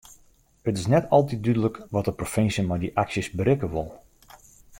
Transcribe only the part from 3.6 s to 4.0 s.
wol.